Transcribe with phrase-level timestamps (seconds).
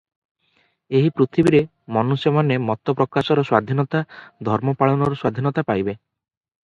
[0.99, 1.59] ଏହି ପୃଥିବୀରେ
[1.97, 4.03] ମନୁଷ୍ୟମାନେ ମତପ୍ରକାଶର ସ୍ୱାଧୀନତା,
[4.51, 5.97] ଧର୍ମପାଳନର ସ୍ୱାଧୀନତା ପାଇବେ।